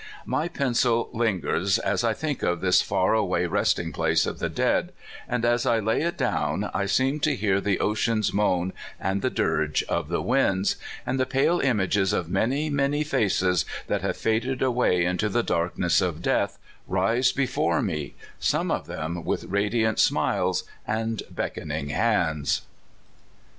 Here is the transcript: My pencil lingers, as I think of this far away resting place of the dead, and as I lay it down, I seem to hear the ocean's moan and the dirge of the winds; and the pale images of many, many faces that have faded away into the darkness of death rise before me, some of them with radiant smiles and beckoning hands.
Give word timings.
My 0.25 0.47
pencil 0.47 1.11
lingers, 1.13 1.77
as 1.77 2.03
I 2.03 2.15
think 2.15 2.41
of 2.41 2.59
this 2.59 2.81
far 2.81 3.13
away 3.13 3.45
resting 3.45 3.91
place 3.91 4.25
of 4.25 4.39
the 4.39 4.49
dead, 4.49 4.93
and 5.29 5.45
as 5.45 5.63
I 5.63 5.77
lay 5.79 6.01
it 6.01 6.17
down, 6.17 6.71
I 6.73 6.87
seem 6.87 7.19
to 7.19 7.35
hear 7.35 7.61
the 7.61 7.79
ocean's 7.79 8.33
moan 8.33 8.73
and 8.99 9.21
the 9.21 9.29
dirge 9.29 9.83
of 9.83 10.07
the 10.09 10.19
winds; 10.19 10.75
and 11.05 11.19
the 11.19 11.27
pale 11.27 11.59
images 11.59 12.13
of 12.13 12.29
many, 12.31 12.67
many 12.67 13.03
faces 13.03 13.63
that 13.85 14.01
have 14.01 14.17
faded 14.17 14.63
away 14.63 15.05
into 15.05 15.29
the 15.29 15.43
darkness 15.43 16.01
of 16.01 16.23
death 16.23 16.57
rise 16.87 17.31
before 17.31 17.79
me, 17.83 18.15
some 18.39 18.71
of 18.71 18.87
them 18.87 19.23
with 19.23 19.43
radiant 19.43 19.99
smiles 19.99 20.63
and 20.87 21.21
beckoning 21.29 21.89
hands. 21.89 22.63